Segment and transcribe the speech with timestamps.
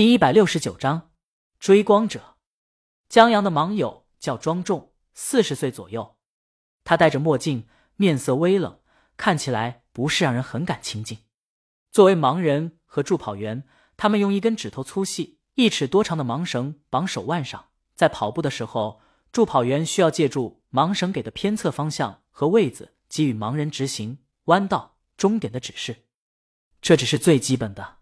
[0.00, 1.10] 第一百六十九章，
[1.58, 2.38] 追光者。
[3.10, 6.16] 江阳的盲友叫庄重，四十岁左右。
[6.84, 8.80] 他戴着墨镜，面色微冷，
[9.18, 11.18] 看起来不是让人很感亲近。
[11.92, 13.64] 作为盲人和助跑员，
[13.98, 26.06] 他们用一根指头粗细、一尺多长的盲绳绑手腕上，在跑步的时候，助跑员需要借助盲绳给的偏侧方向和位子，给予盲人直行、弯道、终点的指示。
[26.80, 27.98] 这只是最基本的，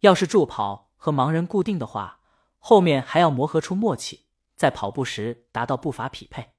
[0.00, 0.87] 要是助跑。
[0.98, 2.20] 和盲人固定的话，
[2.58, 6.50] 后面还要磨合出默契，在跑步时达到步伐匹配。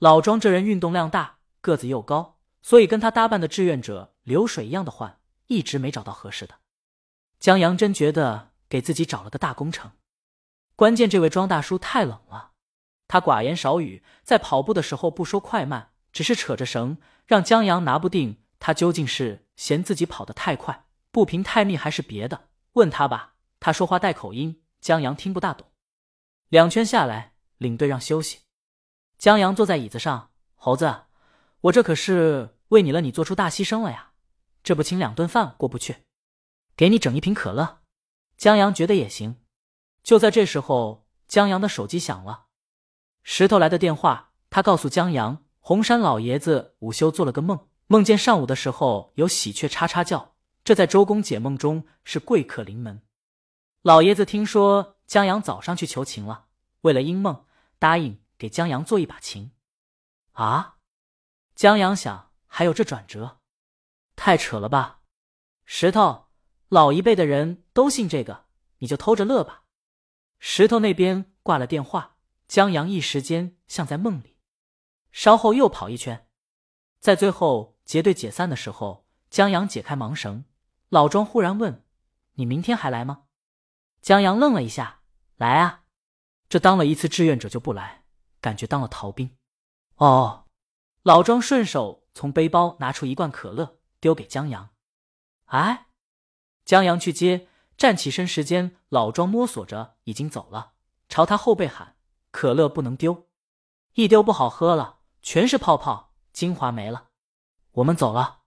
[0.00, 6.56] 老庄这人运动量大，个子又高，所以跟他搭伴的志愿者流水一样的换，一直没找到合适的。
[7.38, 9.92] 江阳真觉得给自己找了个大工程。
[10.74, 12.52] 关键这位庄大叔太冷了，
[13.06, 22.48] 他寡言少语，在跑步的时候不说快慢，只是扯着绳，让江阳拿不定他究竟是嫌自己跑得太快，步频太密，还是别的。
[22.74, 23.34] 问他吧。
[23.68, 25.70] 他说话带口音，江阳听不大懂。
[26.48, 28.38] 两圈下来，领队让休息。
[29.18, 31.02] 江阳坐在椅子上，猴子，
[31.60, 34.12] 我这可是为你了，你做出大牺牲了呀！
[34.62, 35.96] 这不请两顿饭过不去，
[36.74, 37.80] 给你整一瓶可乐。
[38.38, 39.36] 江阳觉得也行。
[40.02, 42.46] 就在这时候，江阳的手机响了，
[43.22, 44.32] 石头来的电话。
[44.48, 53.02] 他告诉江阳，红山老爷子午休做了个梦，梦见上午的时候有喜鹊叉叉叫，这在周公解梦中是贵客临门。
[53.88, 56.48] 老爷子听说江阳早上去求情了，
[56.82, 57.46] 为了应梦，
[57.78, 59.52] 答应给江阳做一把琴。
[60.32, 60.76] 啊！
[61.54, 63.40] 江阳想，还有这转折，
[64.14, 65.00] 太扯了吧！
[65.64, 66.26] 石头，
[66.68, 68.44] 老一辈的人都信这个，
[68.80, 69.62] 你就偷着乐吧。
[70.38, 74.36] 石头那边挂了电话，江阳一时间像在梦里。
[75.12, 76.28] 稍后又跑一圈，
[77.00, 80.44] 在最后结队解散的时候，江阳解开盲绳，
[80.90, 81.86] 老庄忽然问
[82.36, 83.22] ：“你明天还来吗？”
[84.00, 85.00] 江阳愣了一下，
[85.36, 85.82] 来啊！
[86.48, 88.04] 这当了一次志愿者就不来，
[88.40, 89.36] 感觉当了逃兵。
[89.96, 90.46] 哦，
[91.02, 94.70] 老庄顺手从背包拿出一罐可乐，丢给江阳。
[95.46, 95.88] 哎，
[96.64, 100.72] 江阳去接，站起身时间，老庄摸索着已经走了，
[101.08, 101.96] 朝他后背喊
[102.30, 103.28] ：“可乐不能丢，
[103.94, 107.08] 一丢不好喝了，全是泡泡，精华没了。”
[107.72, 108.42] 我们走了。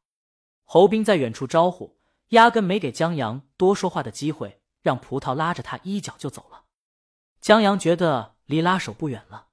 [0.64, 4.61] 侯斌在远处招呼，压根没给江阳多说话的机会。
[4.82, 6.66] 让葡萄拉着他衣角就走了，
[7.40, 9.48] 江阳觉得离拉手不远了。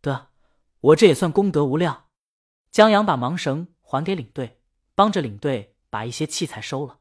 [0.00, 0.30] 得，
[0.80, 2.06] 我这也算功德无量。
[2.70, 4.60] 江阳把盲绳还给领队，
[4.94, 6.98] 帮着领队把一些器材收了。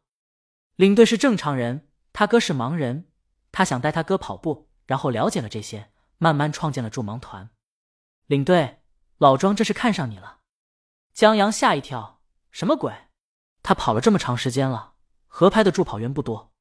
[0.76, 3.12] 领队是正常人，他哥是盲人，
[3.52, 7.50] 他想带他哥跑步，然后了解了这些，慢慢创建了助盲团。
[8.28, 8.82] 领队，
[9.18, 10.40] 老庄这是看上你了。
[11.14, 12.22] 江阳吓一跳，
[12.52, 12.94] 什么鬼？
[13.62, 14.94] 他跑了这么长时间了，
[15.28, 16.55] 合拍的助跑员不多。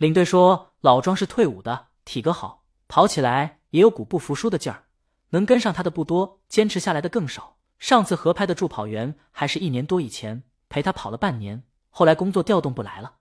[0.00, 4.84] 领队说：“老庄是退伍的，体格好，跑起来也有股不服输的劲儿。
[5.28, 7.58] 能跟上他的不多，坚持下来的更少。
[7.78, 13.16] 上次合拍的助跑员还是一年多以前，陪他跑了半年，后来工作调动不来了。”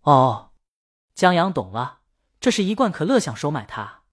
[0.00, 0.52] 哦，
[1.14, 1.98] 江阳懂了，
[2.40, 4.04] 这是一罐可乐想收买他。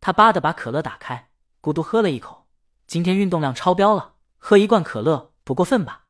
[0.00, 1.30] 他吧的把可乐打开，
[1.60, 2.46] 咕嘟喝了一口。
[2.86, 6.04] 今天运动量超标了，喝一罐可乐不过分吧？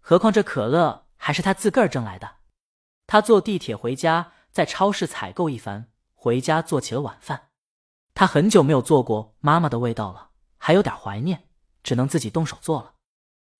[0.00, 2.38] 何况这可乐还是他自个儿挣来的。
[3.06, 4.32] 他坐地铁回家。
[4.58, 7.50] 在超市采购一番，回家做起了晚饭。
[8.12, 11.46] 他很久没有做过妈妈的味道了，还有点怀念，
[11.84, 12.94] 只能自己动手做了。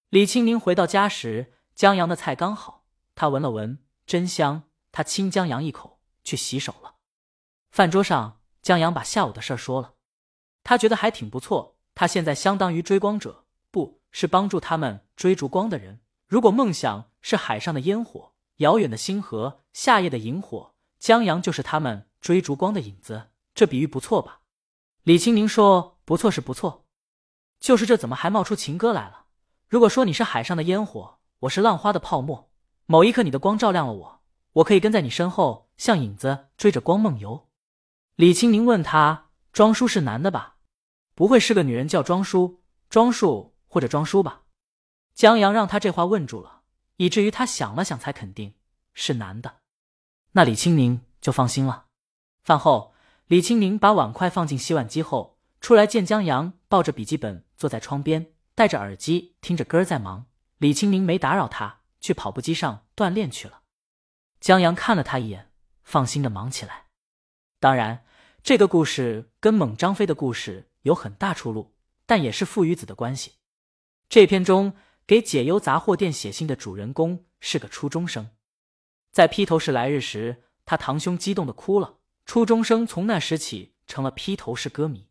[0.09, 4.65] 李清宁回到家时，江阳的菜刚好，他闻了闻，真香。
[4.91, 6.97] 他亲江阳一口，去洗手了。
[7.71, 9.95] 饭桌上，江阳把下午的事说了，
[10.65, 11.79] 他觉得还挺不错。
[11.95, 16.01] 他现在相当于追光者，不是帮助他们追逐光的人。
[16.27, 20.75] 如果梦想是海上的烟火，遥远的星河，夏夜的萤火。
[20.99, 24.41] 江阳就是他们追逐光的影子，这比喻不错吧？
[25.05, 26.87] 李青宁说：“不错是不错，
[27.61, 29.27] 就是这怎么还冒出情歌来了？
[29.69, 32.51] 如果说你是海上的烟火，我是浪花的泡沫，
[32.87, 34.23] 某一刻你的光照亮了我，
[34.55, 37.49] 我可以跟在你身后，像影子追着光梦游。”
[38.17, 40.57] 李青宁问他：“庄叔是男的吧？
[41.15, 42.61] 不会是个女人叫庄叔、
[42.91, 44.43] 庄树或者庄叔吧？”
[45.15, 46.63] 江阳让他这话问住了，
[46.97, 48.55] 以至于他想了想才肯定
[48.95, 49.58] 是男的。
[50.33, 51.87] 那李青宁就放心了。
[52.43, 52.95] 饭后，
[53.27, 60.27] 李青宁把碗筷放进洗碗机后，出来见江阳抱着笔记本坐在窗边，戴着耳机听着歌在忙。
[60.59, 63.63] 李青宁没打扰他，去跑步机上锻炼去了。
[64.41, 65.51] 江阳看了他一眼，
[65.83, 66.87] 放心的忙起来。
[67.61, 68.05] 当然，
[68.43, 71.75] 这个故事跟猛张飞的故事有很大出入，
[72.07, 73.35] 但也是父与子的关系。
[74.09, 74.75] 这篇中
[75.07, 78.31] 给解忧杂货店写信的主人公是个初中生。
[79.11, 85.09] 在披头士来日时，他堂兄激动的哭了，初中生从那时起成了披头士歌迷。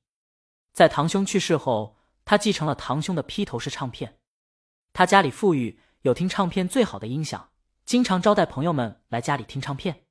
[0.72, 4.20] 在堂兄去世后，他继承了堂兄的披头士唱片。
[4.94, 7.50] 他家里富裕，有听唱片最好的音响，
[7.86, 10.06] 经常招待朋友们来家里听唱片。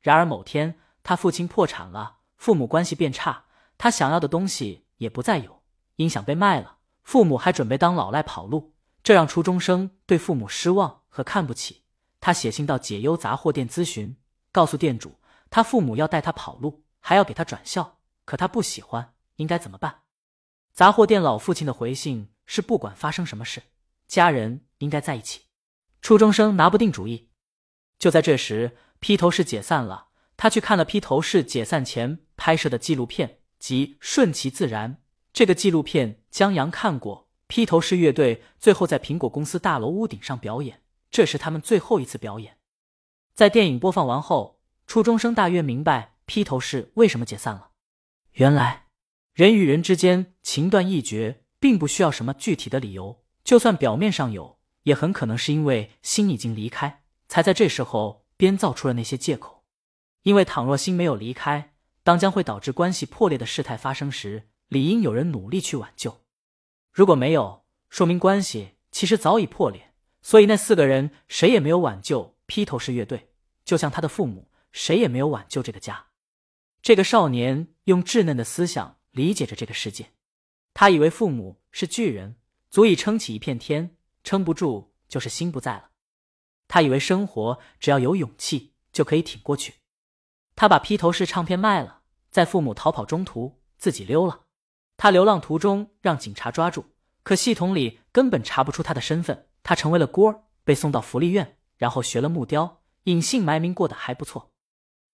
[0.00, 3.44] 然而某天，他父亲破产了，父母关系变差，
[3.76, 5.62] 他想要的东西也不再有，
[5.96, 11.84] 音响被卖了，父母还准备当老赖跑路，这让初中生对父母失望和看不起。
[12.20, 14.16] 他写信到解忧杂货店咨询，
[14.52, 15.14] 告诉店主，
[15.48, 20.02] 他父母要带他跑路，还要给他转校，可他不喜欢，应该怎么办？
[20.72, 23.62] 杂货店老父亲的回信是：不管发生什么事，
[24.06, 25.42] 家人应该在一起。
[26.02, 27.30] 初中生拿不定主意。
[27.98, 30.08] 就在这时，披头士解散了。
[30.36, 34.94] 他去看了披头士解散前拍摄的纪录片，即《顺其自然》。
[35.32, 37.28] 这个纪录片江阳看过。
[37.46, 40.80] 披头士乐队最后在苹果公司大楼屋顶上表演，
[41.10, 42.58] 这是他们最后一次表演。
[43.34, 47.70] 在电影播放完后，初中生大约明白披头士为什么解散了。
[48.32, 48.86] 原来，
[49.32, 59.64] 人与人之间情断意绝，并不需要什么具体的理由，就算表面上有，也很可能是因为心已经离开，才在这时候编造出了那些借口。
[60.22, 61.74] 因为倘若心没有离开，
[62.04, 66.20] 当将会导致关系破裂的事态发生时，理应有人努力去挽救。
[66.92, 69.89] 如果没有，说明关系其实早已破裂。
[70.22, 73.30] 所以那四个人谁也没有挽救披头士乐队，
[73.64, 76.06] 就像他的父母，谁也没有挽救这个家。
[76.82, 80.12] 这个少年用稚嫩的思想理解着这个世界，
[80.72, 82.36] 他以为父母是巨人，
[82.70, 85.90] 足以撑起一片天，撑不住就是心不在了。
[86.68, 89.74] 他以为生活只要有勇气就可以挺过去。
[90.54, 94.42] 他把披头士唱片卖了，在父母逃跑中途自己溜了。
[94.96, 96.84] 他流浪途中让警察抓住，
[97.22, 99.48] 可系统里根本查不出他的身份。
[99.62, 104.50] 他成为了孤儿，被送到福利院，然后学了木雕，隐姓埋名过得还不错。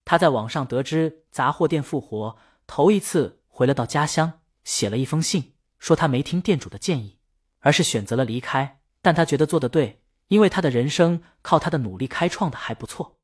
[0.05, 7.19] 他在网上得知杂货店复活，头一次回了到家乡，写了一封信，说他没听店主的建议，
[7.61, 8.81] 而是选择了离开。
[9.03, 13.19] 但他觉得做的对，因为他的人生靠他的努力开创的还不错。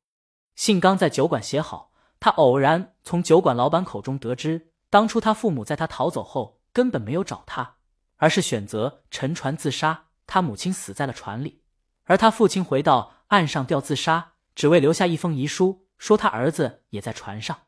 [0.55, 1.91] 信刚在酒馆写好。
[2.19, 7.75] 他偶然从酒馆老板口中得知，当初他父母在他逃走后根本没有找他，
[8.15, 10.05] 而是选择沉船自杀。
[10.33, 11.61] 他母亲死在了船里，
[12.05, 17.67] 而他父亲回到岸上吊自杀，只为留下一封遗书，说他儿子也在船上。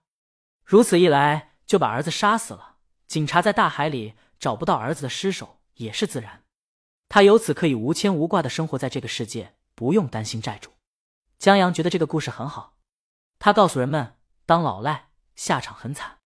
[0.63, 2.77] 如此一来，就把儿子杀死了。
[3.06, 6.41] 警察在大海里找不到儿子的尸首也是自然，
[7.07, 10.71] 他由此可以无牵无挂的生活在这个世界，不用担心债主。
[11.38, 12.77] 江阳觉得这个故事很好，
[13.38, 14.15] 他告诉人们。
[14.47, 16.13] 当老赖下场很惨。